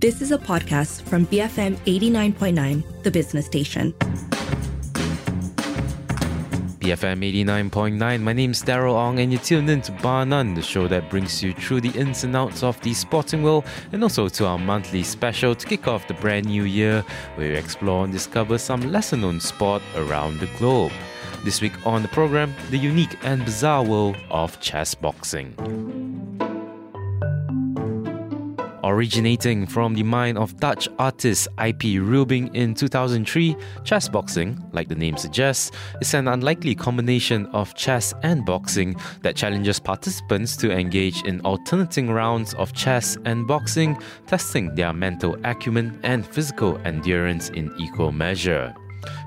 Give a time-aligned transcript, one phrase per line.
[0.00, 3.92] This is a podcast from BFM 89.9, the business station.
[6.78, 8.20] BFM 89.9.
[8.20, 11.42] My name's Daryl Ong, and you're tuned in to Bar None, the show that brings
[11.42, 15.02] you through the ins and outs of the sporting world, and also to our monthly
[15.02, 17.04] special to kick off the brand new year,
[17.34, 20.92] where we explore and discover some lesser known sport around the globe.
[21.42, 25.56] This week on the program, the unique and bizarre world of chess boxing.
[28.88, 34.94] Originating from the mind of Dutch artist Iepe Rubingh in 2003, chess boxing, like the
[34.94, 35.70] name suggests,
[36.00, 42.10] is an unlikely combination of chess and boxing that challenges participants to engage in alternating
[42.10, 43.94] rounds of chess and boxing,
[44.26, 48.74] testing their mental acumen and physical endurance in equal measure.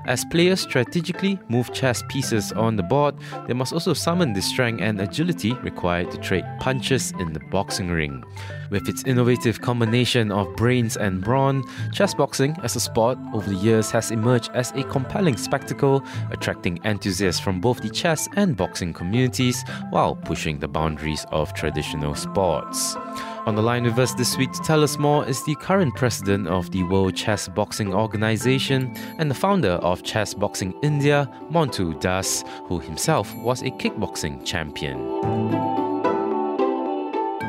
[0.06, 3.14] As players strategically move chess pieces on the board,
[3.46, 7.90] they must also summon the strength and agility required to trade punches in the boxing
[7.90, 8.24] ring.
[8.70, 13.56] With its innovative combination of brains and brawn, chess boxing as a sport over the
[13.56, 18.92] years has emerged as a compelling spectacle, attracting enthusiasts from both the chess and boxing
[18.92, 22.96] communities while pushing the boundaries of traditional sports.
[23.44, 26.46] On the line with us this week to tell us more is the current president
[26.46, 32.44] of the World Chess Boxing Organization and the founder of Chess Boxing India, Montu Das,
[32.66, 34.96] who himself was a kickboxing champion.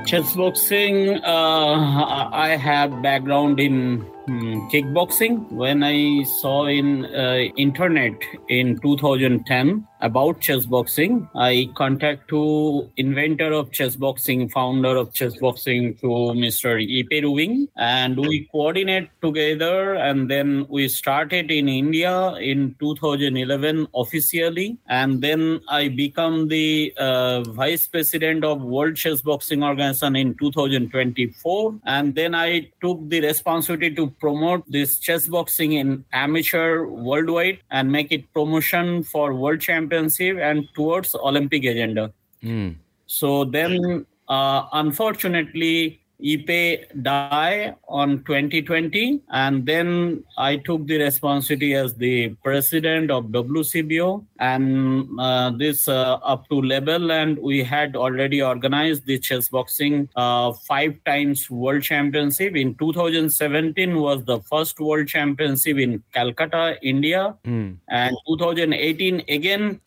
[0.07, 8.13] Chess boxing, uh, I have background in kickboxing when i saw in uh, internet
[8.47, 15.35] in 2010 about chess boxing i contact to inventor of chess boxing founder of chess
[15.37, 16.07] boxing to
[16.43, 23.87] mr Iepe Rubingh and we coordinate together and then we started in india in 2011
[23.93, 30.33] officially and then i become the uh, vice president of world chess boxing organization in
[30.35, 37.59] 2024 and then i took the responsibility to promote this chess boxing in amateur worldwide
[37.71, 42.11] and make it promotion for world championship and towards olympic agenda
[42.43, 42.75] mm.
[43.05, 51.95] so then uh, unfortunately Iepe died on 2020, and then I took the responsibility as
[51.95, 57.11] the president of WCBO and uh, this uh, up to level.
[57.11, 62.55] And we had already organized the chess boxing uh, five times world championship.
[62.55, 67.75] In 2017 was the first world championship in Calcutta, India, mm.
[67.89, 69.81] and 2018 again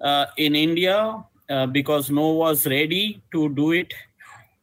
[0.00, 3.92] uh, in India uh, because no was ready to do it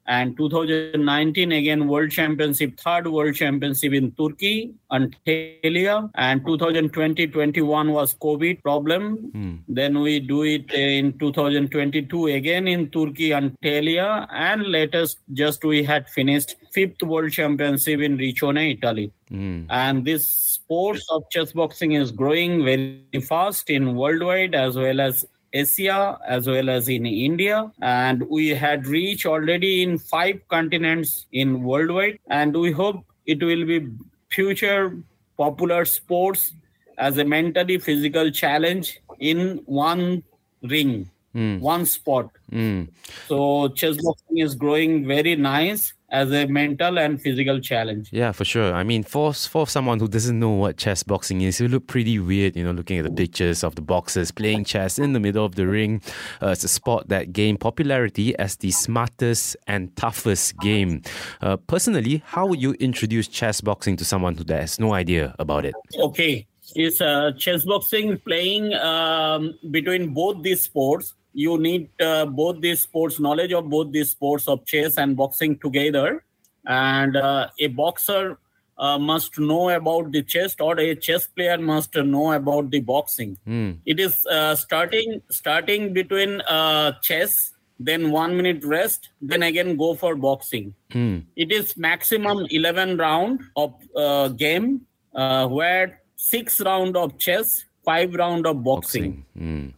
[0.05, 8.61] and 2019 again world championship third world championship in turkey antalya and 2020-21 was covid
[8.61, 9.55] problem hmm.
[9.67, 16.09] then we do it in 2022 again in turkey antalya and latest just we had
[16.09, 19.63] finished fifth world championship in riccione italy hmm.
[19.69, 25.25] and this sports of chess boxing is growing very fast in worldwide as well as
[25.53, 27.71] Asia as well as in India.
[27.81, 32.19] And we had reached already in five continents in worldwide.
[32.27, 33.87] And we hope it will be
[34.29, 34.97] future
[35.37, 36.53] popular sports
[36.97, 40.23] as a mentally physical challenge in one
[40.63, 41.59] ring, mm.
[41.59, 42.29] one spot.
[42.51, 42.89] Mm.
[43.27, 48.09] So chess boxing is growing very nice as a mental and physical challenge.
[48.11, 48.71] Yeah, for sure.
[48.73, 52.19] I mean, for for someone who doesn't know what chess boxing is, it look pretty
[52.19, 55.43] weird, you know, looking at the pictures of the boxers playing chess in the middle
[55.43, 56.01] of the ring.
[56.41, 61.01] Uh, it's a sport that gained popularity as the smartest and toughest game.
[61.41, 65.65] Uh, personally, how would you introduce chess boxing to someone who has no idea about
[65.65, 65.73] it?
[65.97, 66.45] Okay,
[66.75, 72.81] it's uh, chess boxing playing um, between both these sports you need uh, both these
[72.81, 76.23] sports knowledge of both these sports of chess and boxing together
[76.65, 78.37] and uh, a boxer
[78.77, 83.37] uh, must know about the chess or a chess player must know about the boxing
[83.47, 83.77] mm.
[83.85, 89.93] it is uh, starting starting between uh, chess then one minute rest then again go
[89.95, 91.23] for boxing mm.
[91.35, 94.81] it is maximum 11 round of uh, game
[95.11, 99.71] where six round of chess five round of boxing, boxing.
[99.71, 99.73] Mm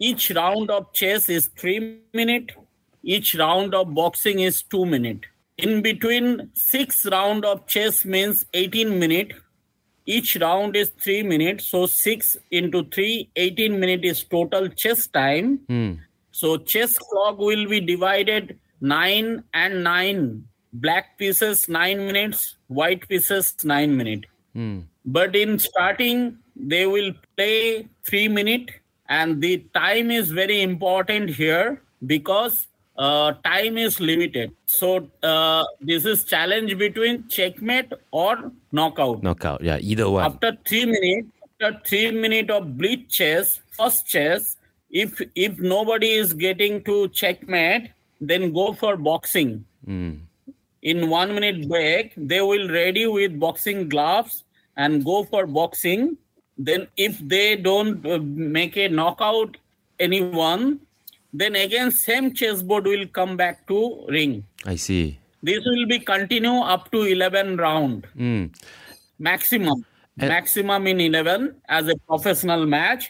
[0.00, 2.52] each round of chess is three minute.
[3.02, 5.26] Each round of boxing is two minute.
[5.58, 9.34] In between six round of chess means 18 minute.
[10.06, 11.66] Each round is three minutes.
[11.66, 15.60] So six into three, 18 minute is total chess time.
[15.68, 15.98] Mm.
[16.32, 20.44] So chess clock will be divided nine and nine.
[20.72, 24.24] Black pieces nine minutes, white pieces nine minute.
[24.56, 24.84] Mm.
[25.04, 28.70] But in starting, they will play three minute
[29.10, 34.52] and the time is very important here because uh, time is limited.
[34.66, 39.22] So uh, this is challenge between checkmate or knockout.
[39.22, 40.24] Knockout, yeah, either one.
[40.24, 44.56] After three minutes, after three minutes of bleed chess, first chess,
[44.90, 47.90] if if nobody is getting to checkmate,
[48.20, 49.64] then go for boxing.
[49.86, 50.20] Mm.
[50.82, 54.44] In one minute break, they will ready with boxing gloves
[54.76, 56.16] and go for boxing.
[56.68, 59.56] Then if they don't uh, make a knockout
[59.98, 60.80] anyone,
[61.32, 64.44] then again same chessboard will come back to ring.
[64.66, 65.18] I see.
[65.42, 68.42] This will be continue up to 11 round Mm.
[69.18, 69.84] maximum
[70.18, 73.04] And- maximum in 11 as a professional match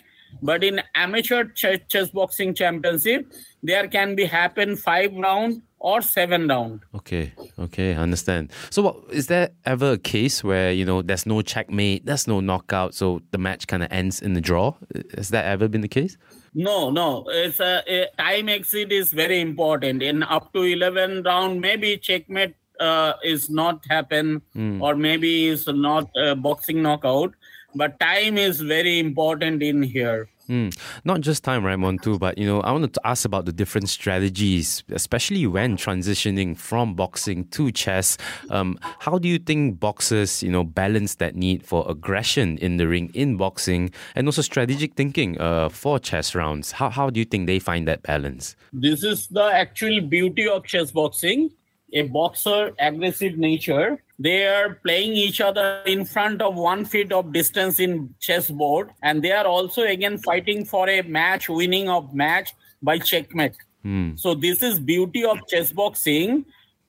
[0.49, 3.27] but in amateur ch- chess boxing championship
[3.71, 8.53] there can be happen 5 round or 7 round Okay, okay, I understand.
[8.71, 12.41] So, what, is there ever a case where you know there's no checkmate, there's no
[12.41, 14.75] knockout, so the match kind of ends in the draw?
[15.17, 16.17] Has that ever been the case?
[16.55, 21.61] no no it's a, a time exit is very important in up to 11 round
[21.61, 24.43] maybe checkmate uh, is not happen
[24.81, 27.33] or maybe is not uh, boxing knockout
[27.75, 30.71] but time is very important in here Hmm.
[31.05, 33.89] Not just time, right, Montu, but you know, I wanted to ask about the different
[33.89, 38.19] strategies, especially when transitioning from boxing to chess.
[38.51, 42.89] Um, how do you think boxers, you know, balance that need for aggression in the
[42.89, 46.73] ring in boxing and also strategic thinking uh, for chess rounds?
[46.73, 48.57] How how do you think they find that balance?
[48.73, 51.51] this is the actual beauty of chess boxing
[51.93, 57.33] a boxer aggressive nature they are playing each other in front of one feet of
[57.33, 62.55] distance in chessboard and they are also again fighting for a match winning of match
[62.83, 64.09] by checkmate Hmm.
[64.23, 66.45] so this is beauty of chess boxing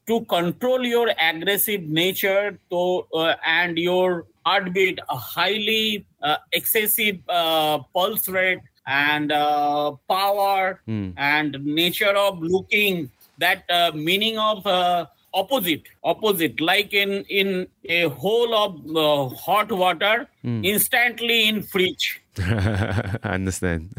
[0.07, 2.81] to control your aggressive nature to
[3.13, 11.09] uh, and your heartbeat a highly uh, excessive uh, pulse rate and uh, power Hmm.
[11.15, 18.09] and nature of looking that uh, meaning of uh, opposite opposite like in in a
[18.09, 18.71] hole of
[19.03, 23.89] uh, hot water instantly in fridge I understand.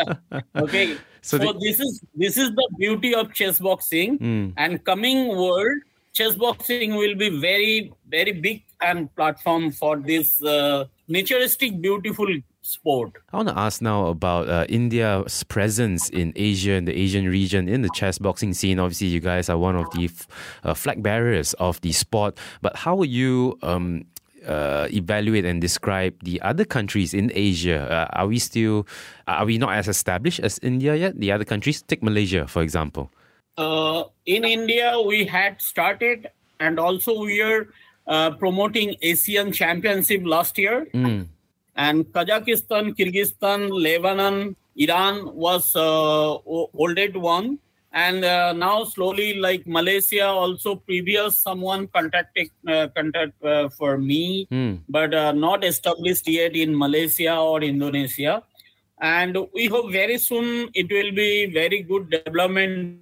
[0.56, 4.52] okay So so, the- this is this is the beauty of chess boxing Mm.
[4.56, 5.78] and coming world
[6.20, 12.26] chess boxing will be very very big and platform for this uh, naturistic beautiful
[12.62, 17.26] sport I want to ask now about uh, India's presence in Asia and the Asian
[17.28, 18.78] region in the chess boxing scene.
[18.78, 20.26] Obviously, you guys are one of the f-
[20.62, 22.38] uh, flag bearers of the sport.
[22.62, 24.04] But how would you um,
[24.46, 27.82] uh, evaluate and describe the other countries in Asia?
[27.90, 28.86] Uh, are we still,
[29.26, 31.18] are we not as established as India yet?
[31.18, 33.10] The other countries, take Malaysia for example.
[33.58, 36.30] uh, in India, we had started,
[36.60, 37.68] and also we are
[38.06, 40.86] uh, promoting Asian Championship last year.
[40.94, 41.26] Mm.
[41.76, 47.58] And Kazakhstan, Kyrgyzstan, Lebanon, Iran was uh, o- oldest one.
[47.94, 54.46] And uh, now slowly, like Malaysia, also previous someone contacted uh, contact uh, for me,
[54.50, 54.80] Mm.
[54.88, 58.42] but uh, not established yet in Malaysia or Indonesia.
[59.00, 63.00] And we hope very soon it will be very good development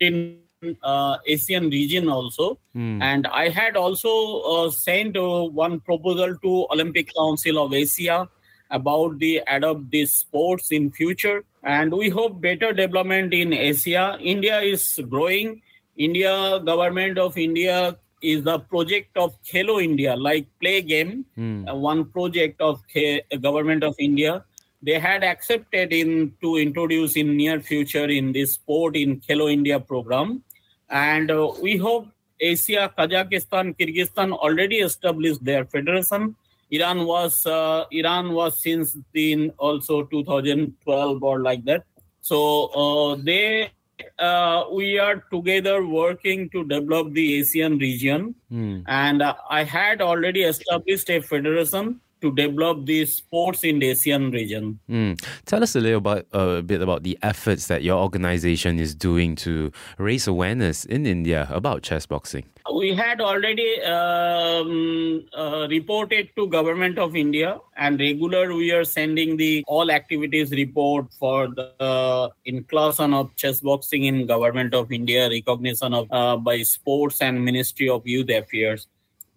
[0.00, 0.40] in
[0.82, 2.58] uh, Asian region also.
[2.76, 3.02] Mm.
[3.02, 8.28] And I had also uh, sent uh, one proposal to Olympic Council of Asia
[8.70, 11.44] about the adopt these sports in future.
[11.64, 14.16] And we hope better development in Asia.
[14.20, 15.62] India is growing.
[15.96, 21.68] India government of India is the project of Khelo India, like play game, Mm.
[21.70, 24.44] uh, one project of K- government of India.
[24.82, 29.80] They had accepted in to introduce in near future in this sport in Khelo India
[29.80, 30.42] program,
[30.90, 32.08] and uh, we hope
[32.40, 36.34] Asia, Kazakhstan, Kyrgyzstan already established their federation.
[36.70, 41.84] Iran was uh, Iran was since in also 2012 or like that.
[42.22, 43.70] So uh, they
[44.18, 48.82] uh, we are together working to develop the Asian region Mm.
[48.88, 54.30] and uh, I had already established a federation to develop these sports in the Asian
[54.30, 54.78] region.
[54.88, 55.20] Mm.
[55.46, 58.94] Tell us a little about uh, a bit about the efforts that your organization is
[58.94, 62.44] doing to raise awareness in India about chess boxing.
[62.72, 69.36] We had already um, uh, reported to government of India, and regular we are sending
[69.36, 75.28] the all activities report for the uh, inclusion of chess boxing in government of India,
[75.28, 78.86] recognition of uh, by sports and Ministry of Youth Affairs,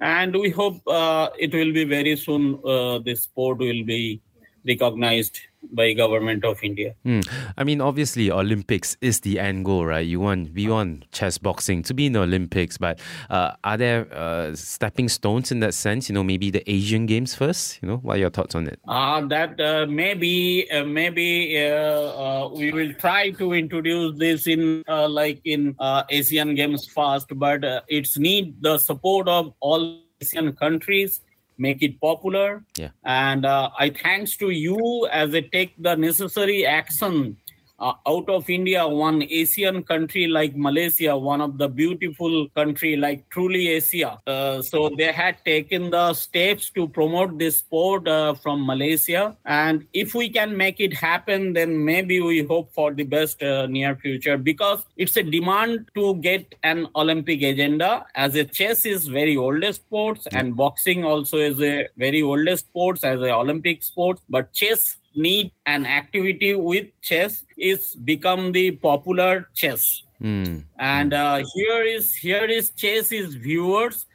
[0.03, 2.60] and we hope uh, it will be very soon.
[2.65, 4.22] Uh, this sport will be
[4.67, 5.39] recognized
[5.72, 6.96] by government of India.
[7.05, 7.27] Mm.
[7.58, 10.05] I mean, obviously, Olympics is the end goal, right?
[10.05, 14.08] You want we want chess boxing to be in the Olympics, but uh, are there
[14.13, 16.10] uh, stepping stones in that sense?
[16.10, 17.82] You know, maybe the Asian Games first.
[17.82, 18.79] You know, what are your thoughts on it?
[18.88, 24.84] Uh, that uh, maybe uh, maybe uh, uh, we will try to introduce this in
[24.88, 25.75] like in
[26.10, 31.22] Asian Games first, but it's need the support of all Asian countries
[31.65, 32.63] make it popular.
[32.77, 32.91] Yeah.
[33.03, 37.38] And uh, I thanks to you as they take the necessary action
[37.84, 43.30] uh, out of India, one Asian country like Malaysia, one of the beautiful country like
[43.30, 44.20] truly Asia.
[44.25, 49.86] Uh, so they had taken the steps to promote this sport uh, from Malaysia, and
[49.94, 53.96] if we can make it happen, then maybe we hope for the best uh, near
[53.96, 58.06] future because it's a demand to get an Olympic agenda.
[58.16, 63.04] As a chess is very oldest sports, and boxing also is a very oldest sports
[63.04, 69.50] as a Olympic sport, but chess need an activity with chess is become the popular
[69.53, 70.63] chess mm.
[70.79, 74.05] and uh, here is here is chess is viewers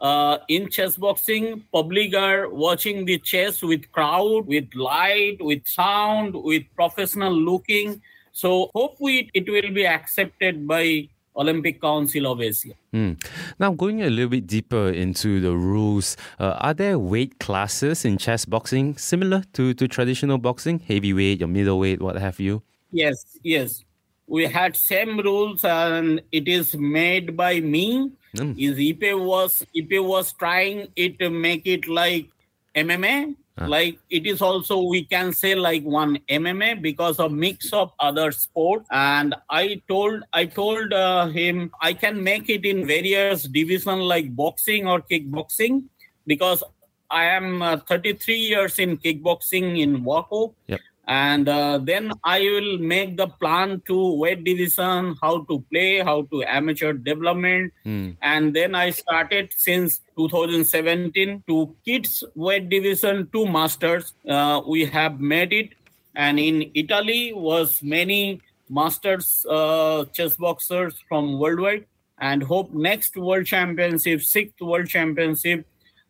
[0.00, 6.34] uh, in chess boxing public are watching the chess with crowd with light with sound
[6.34, 8.00] with professional looking
[8.32, 12.74] so hopefully it will be accepted by Olympic Council of Asia.
[12.92, 13.22] Mm.
[13.58, 18.18] Now, going a little bit deeper into the rules, uh, are there weight classes in
[18.18, 22.62] chess boxing similar to, to traditional boxing, heavyweight or middleweight, what have you?
[22.90, 23.84] Yes, yes.
[24.26, 28.10] We had same rules, and it is made by me.
[28.36, 28.58] Mm.
[28.58, 32.28] Is Iepe was Iepe was trying it to make it like
[32.74, 33.34] MMA.
[33.66, 38.30] Like it is also we can say like one mma because of mix of other
[38.30, 43.98] sport and i told i told uh, him i can make it in various division
[44.00, 45.84] like boxing or kickboxing
[46.26, 46.62] because
[47.10, 50.54] i am uh, 33 years in kickboxing in WAKO.
[50.66, 56.00] Yep and uh, then i will make the plan to weight division how to play
[56.00, 57.72] how to amateur development.
[57.86, 58.16] Mm.
[58.20, 65.18] and then i started since 2017 to kids weight division to masters uh, we have
[65.20, 65.70] made it.
[66.14, 71.86] And in italy was many masters uh, chess boxers from worldwide.
[72.20, 75.64] And hope next world championship sixth world championship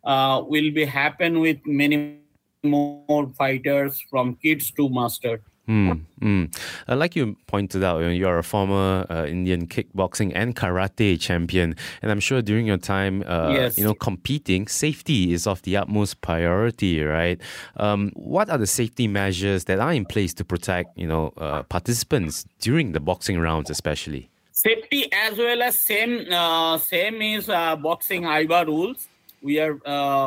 [0.05, 2.21] uh, will be happen with many
[2.63, 5.41] more fighters from kids to master.
[5.69, 6.57] Mm, mm.
[6.89, 11.77] Uh, like you pointed out, you are a former uh, Indian kickboxing and karate champion,
[12.01, 13.77] and I'm sure during your time, uh, yes.
[13.77, 17.39] you know, competing, safety is of the utmost priority, right?
[17.77, 21.65] Um, what are the safety measures that are in place to protect, you know, uh,
[21.65, 24.31] participants during the boxing rounds, especially?
[24.53, 29.07] Safety as well as same, uh, same is uh, boxing IBA rules.
[29.43, 29.79] We are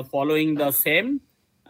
[0.04, 1.20] following the same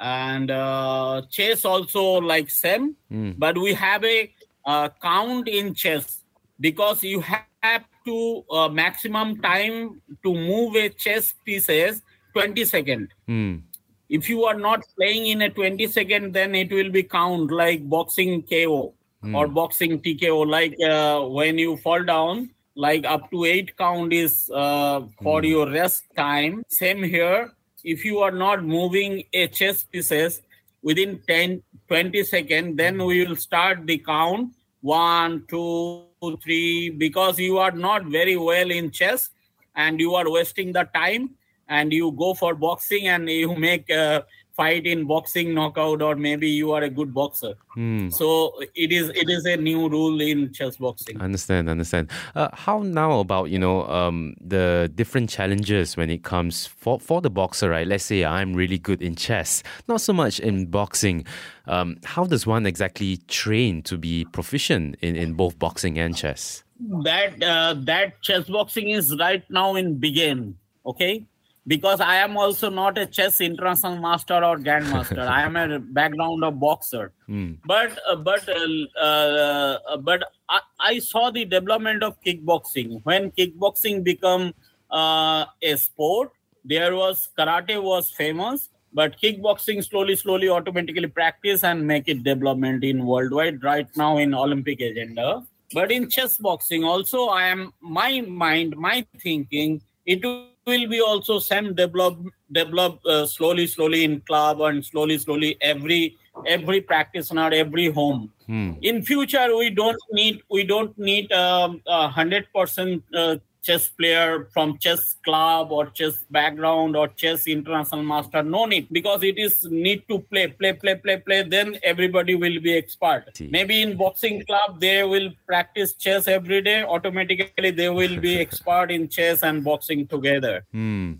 [0.01, 3.38] and uh, chess also like same mm.
[3.38, 4.31] but we have a
[4.65, 6.24] uh, count in chess
[6.60, 12.01] because you have to uh, maximum time to move a chess pieces
[12.34, 13.62] 20 second mm.
[14.10, 17.88] if you are not playing in a 20 second then it will be count like
[17.88, 18.93] boxing ko
[19.24, 19.36] mm.
[19.36, 24.50] or boxing tko like uh, when you fall down like up to eight count is
[24.55, 25.48] uh, for hmm.
[25.48, 27.51] your rest time same here
[27.83, 30.41] if you are not moving a chess pieces
[30.81, 34.53] within 10 20 seconds then we will start the count.
[34.81, 36.05] One two
[36.43, 39.29] three because you are not very well in chess
[39.75, 41.31] and you are wasting the time
[41.67, 44.21] and you go for boxing and you make uh,
[44.53, 47.53] fight in boxing knockout or maybe you are a good boxer.
[47.77, 48.13] Mm.
[48.13, 51.20] so it is it is a new rule in chess boxing.
[51.22, 52.10] Understand understand.
[52.36, 57.22] Uh, how now about you know um, the different challenges when it comes for for
[57.22, 57.88] the boxer right?
[57.88, 61.25] Let's say i'm really good in chess not so much in boxing.
[61.67, 66.63] Um, how does one exactly train to be proficient in, in both boxing and chess?
[67.03, 71.25] That uh, that chess boxing is right now in begin okay
[71.68, 75.27] because I am also not a chess international master or grandmaster.
[75.27, 77.13] I am a background of boxer.
[77.30, 77.58] Mm.
[77.65, 84.03] But uh, but uh, uh, but I, I, saw the development of kickboxing when kickboxing
[84.03, 84.53] become
[84.89, 86.32] uh, a sport.
[86.65, 92.84] There was karate was famous, but kickboxing slowly slowly automatically practice and make it development
[92.84, 95.44] in worldwide right now in Olympic agenda.
[95.74, 100.25] But in chess boxing also, I am my mind my thinking it
[100.65, 102.18] will be also same develop
[102.51, 108.72] develop uh, slowly slowly in club and slowly slowly every every practitioner every home hmm.
[108.82, 114.77] in future we don't need we don't need um, hundred percent uh, chess player from
[114.77, 120.03] chess club or chess background or chess international master no need because it is need
[120.08, 124.80] to play play play play play then everybody will be expert maybe in boxing club
[124.80, 130.08] they will practice chess every day automatically they will be expert in chess and boxing
[130.08, 130.63] together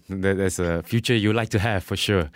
[0.10, 2.29] that, that's a future you like to have for sure.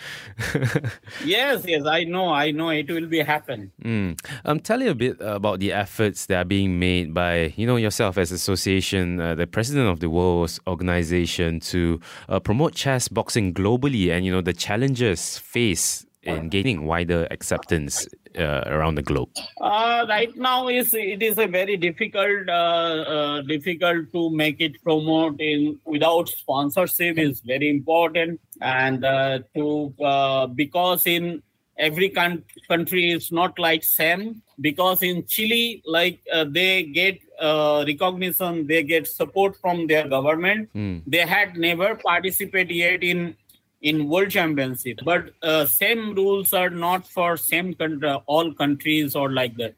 [1.25, 4.19] yes yes i know i know it will be happen Mm.
[4.45, 7.75] Um, tell you a bit about the efforts that are being made by you know
[7.75, 11.99] yourself as association, uh, the president of the World's Organization, to
[12.29, 18.07] uh, promote chess boxing globally, and you know the challenges faced in gaining wider acceptance
[18.37, 19.29] uh, around the globe.
[19.61, 24.81] Uh, right now is it is a very difficult uh, uh, difficult to make it
[24.83, 31.41] promote in without sponsorship is very important and uh, to uh, because in
[31.77, 37.83] every con- country is not like same because in Chile like uh, they get uh,
[37.85, 40.69] recognition they get support from their government.
[40.73, 40.99] Hmm.
[41.05, 43.35] they had never participated yet in
[43.81, 44.99] in world championship.
[45.03, 49.75] But uh, same rules are not for same country, all countries or like that.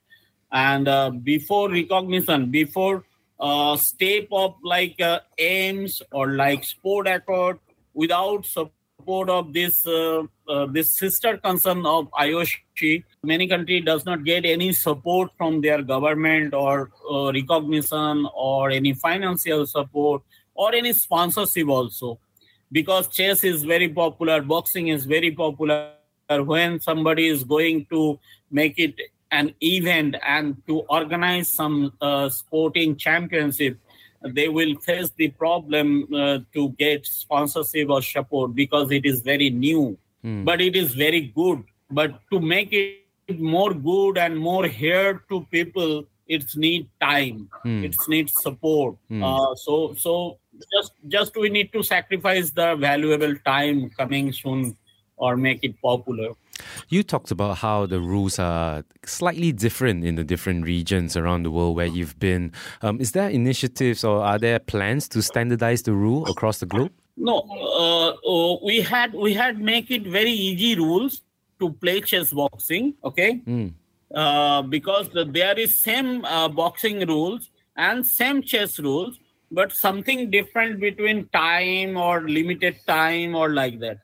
[0.52, 3.04] And uh, before recognition before
[3.40, 7.60] uh, step of like uh, AIMS or like sport accord
[7.94, 8.72] without support
[9.06, 14.74] of this uh, uh, this sister concern of IOC, many country does not get any
[14.74, 20.22] support from their government or uh, recognition or any financial support
[20.56, 22.20] or any sponsorship also.
[22.72, 25.92] Because chess is very popular boxing is very popular.
[26.30, 28.20] When somebody is going to
[28.52, 28.96] make it
[29.32, 33.78] an event and to organize some uh, sporting championship
[34.22, 39.50] they will face the problem uh, to get sponsorship or support because it is very
[39.50, 39.98] new.
[40.44, 41.64] But it is very good.
[41.90, 47.50] But to make it more good and more heard to people it's need time.
[47.64, 47.84] Hmm.
[47.84, 48.96] it's need support.
[49.08, 49.24] Hmm.
[49.24, 50.40] uh, so so
[50.74, 54.76] just just we need to sacrifice the valuable time coming soon
[55.18, 56.30] or make it popular
[56.90, 61.52] You talked about how the rules are slightly different in the different regions around the
[61.52, 62.52] world where you've been.
[62.82, 66.92] Um, is there initiatives or are there plans to standardize the rule across the globe?
[67.18, 71.22] No, uh, uh, we had we had make it very easy rules
[71.60, 72.94] to play chess boxing.
[73.04, 73.74] Okay, Mm.
[74.14, 79.20] uh, because the- there is same uh, boxing rules and same chess rules,
[79.52, 83.98] but something different between time or limited time or like that.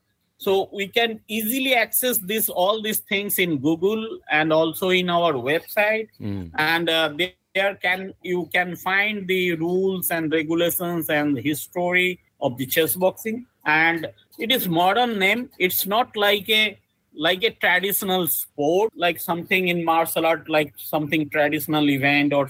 [0.43, 5.33] So we can easily access this all these things in Google and also in our
[5.33, 6.09] website.
[6.19, 6.51] Mm.
[6.55, 7.13] and uh,
[7.55, 13.45] there can you can find the rules and regulations and history of the chess boxing.
[13.65, 14.07] And
[14.39, 15.49] it is modern name.
[15.59, 16.77] It's not like a
[17.15, 22.49] like a traditional sport like something in martial art like something traditional event or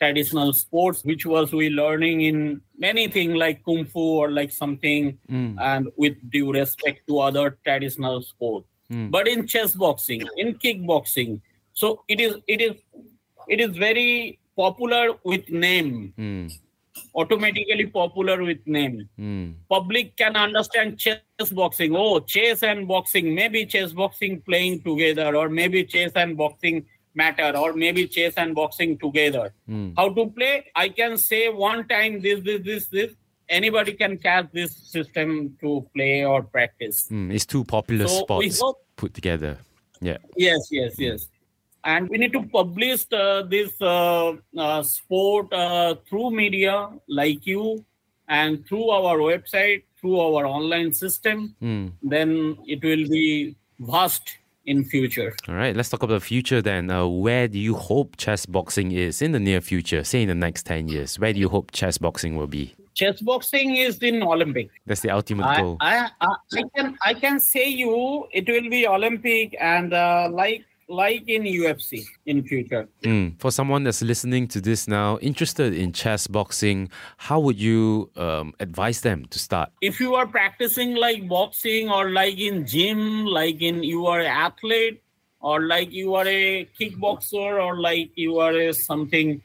[0.00, 5.16] traditional sports which was we learning in many things like kung fu or like something
[5.30, 5.56] Mm.
[5.60, 9.10] and with due respect to other traditional sport Mm.
[9.10, 11.40] but in chess boxing in kickboxing
[11.72, 12.74] so it is it is
[13.48, 16.46] it is very popular with name Mm.
[17.14, 19.54] automatically popular with name Mm.
[19.68, 25.48] public can understand chess boxing oh chess and boxing maybe chess boxing playing together or
[25.48, 26.84] maybe chess and boxing
[27.22, 29.92] matter or maybe chess and boxing together Mm.
[29.98, 33.10] how to play i can say one time this this this this
[33.58, 35.30] anybody can catch this system
[35.62, 37.28] to play or practice Mm.
[37.34, 39.52] It's two popular So sports hope- put together.
[40.00, 40.18] Yeah.
[40.36, 41.20] Yes, yes, yes.
[41.84, 44.32] And we need to publish uh, this uh,
[44.64, 46.74] uh, sport uh, through media
[47.20, 47.84] like you
[48.28, 51.54] and through our website, through our online system.
[51.62, 51.92] Mm.
[52.02, 52.30] Then
[52.66, 54.34] it will be vast
[54.66, 55.34] in future.
[55.48, 56.90] All right, let's talk about the future then.
[56.90, 60.34] Uh, where do you hope chess boxing is in the near future, say in the
[60.34, 61.18] next 10 years?
[61.18, 62.74] Where do you hope chess boxing will be?
[62.94, 64.70] Chess boxing is in Olympic.
[64.86, 65.76] That's the ultimate I, goal.
[65.80, 70.64] I, I, I can I can say you it will be Olympic and uh, like
[70.88, 72.88] like in UFC in future.
[73.02, 73.40] Mm.
[73.40, 78.54] For someone that's listening to this now, interested in chess boxing, how would you um,
[78.60, 79.70] advise them to start?
[79.80, 84.26] if you are practicing like boxing or like in gym like in you are an
[84.26, 85.02] athlete
[85.40, 89.40] or like you are a kickboxer or like you are a something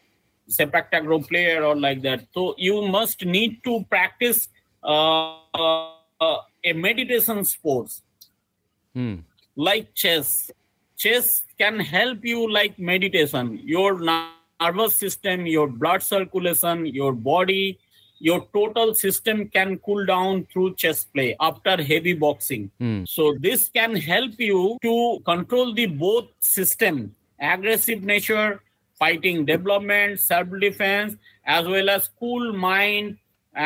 [0.49, 4.47] sepak takraw player or like that so you must need to practice
[4.83, 8.01] uh, uh, a meditation sports
[8.95, 9.23] Mm.
[9.55, 10.51] like chess
[11.03, 11.29] chess
[11.61, 17.63] can help you like meditation your nervous system your blood circulation your body
[18.27, 22.99] your total system can cool down through chess play after heavy boxing Mm.
[23.13, 24.95] so this can help you to
[25.31, 26.99] control the both system
[27.53, 28.49] aggressive nature
[29.01, 31.15] fighting development self defense
[31.57, 33.17] as well as cool mind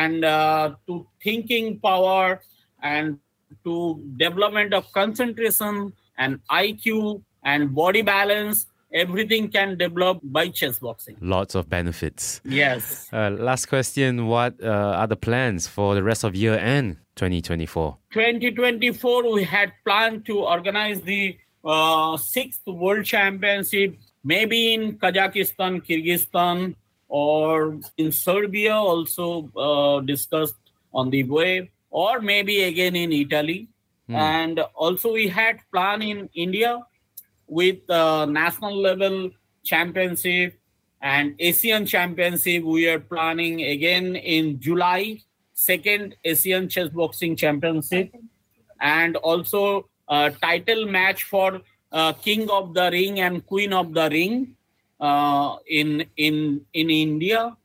[0.03, 2.41] and uh, to thinking power
[2.81, 3.19] and
[3.65, 3.73] to
[4.25, 8.65] development of concentration and IQ and body balance.
[8.93, 11.17] Everything can develop by chess boxing.
[11.19, 12.39] Lots of benefits.
[12.45, 13.09] Yes.
[13.11, 17.97] Uh, last question What uh, are the plans for the rest of year and 2024?
[18.11, 26.75] 2024, we had planned to organize the uh, sixth World Championship, maybe in Kazakhstan, Kyrgyzstan,
[27.07, 30.55] or in Serbia, also uh, discussed
[30.93, 33.67] on the way, or maybe again in Italy.
[34.07, 34.15] Hmm.
[34.15, 36.85] And also, we had plan in India
[37.47, 39.31] with uh, national level
[39.63, 40.59] championship
[41.01, 42.63] and Asian championship.
[42.63, 45.21] We are planning again in July,
[45.53, 48.13] second Asian chess boxing championship,
[48.79, 54.09] and also a title match for uh, King of the Ring and Queen of the
[54.09, 54.55] Ring
[54.99, 57.57] uh, in in in India,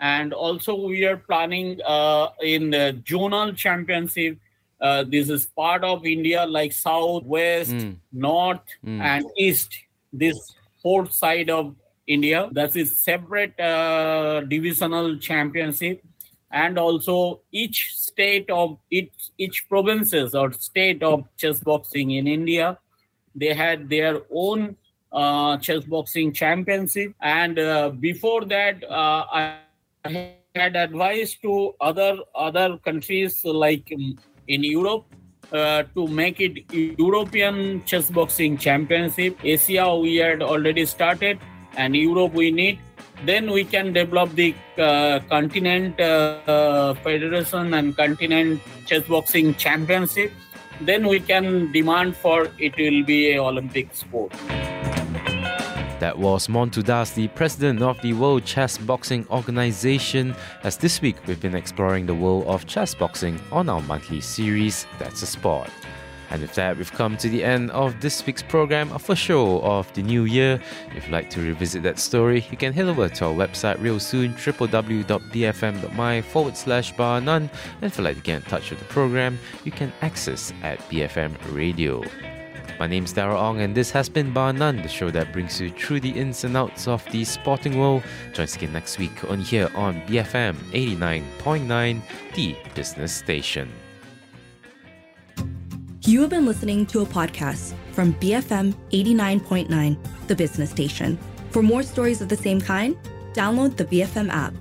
[0.00, 4.38] and also we are planning uh, in the zonal championship.
[4.80, 7.96] Uh, this is part of India, like South, West, Mm.
[8.12, 9.00] North, Mm.
[9.00, 9.72] and East.
[10.12, 10.38] This
[10.82, 11.74] fourth side of
[12.06, 12.48] India.
[12.52, 16.02] That is separate uh, divisional championship,
[16.50, 22.78] and also each state of each each provinces or state of chess boxing in India,
[23.34, 24.76] they had their own
[25.12, 27.14] uh, chess boxing championship.
[27.20, 29.58] And uh, before that, uh, I
[30.54, 35.04] had advised to other other countries like um, in Europe
[35.52, 36.64] uh, to make it
[36.98, 39.38] European chess boxing championship.
[39.44, 41.38] Asia we had already started,
[41.76, 42.78] and Europe we need.
[43.24, 50.32] Then we can develop the uh, continent uh, uh, federation and continent chess boxing championship.
[50.80, 54.32] Then we can demand for it will be a Olympic sport.
[55.98, 60.36] That was Montu Das, the president of the World Chess Boxing Organization.
[60.62, 64.86] As this week we've been exploring the world of chess boxing on our monthly series,
[64.98, 65.70] That's a Sport.
[66.28, 69.90] And with that, we've come to the end of this week's program, a show of
[69.94, 70.60] the new year.
[70.94, 73.98] If you'd like to revisit that story, you can head over to our website real
[73.98, 77.48] soon, www.bfm.my forward slash bar none.
[77.80, 80.78] And if you'd like to get in touch with the program, you can access at
[80.90, 82.02] BFM Radio.
[82.78, 85.70] My name's Darrell Ong, and this has been Bar None, the show that brings you
[85.70, 88.02] through the ins and outs of the sporting world.
[88.34, 92.02] Join us again next week on here on BFM 89.9,
[92.34, 93.72] the business station.
[96.02, 101.18] You have been listening to a podcast from BFM 89.9, the business station.
[101.50, 102.94] For more stories of the same kind,
[103.32, 104.52] download the BFM app.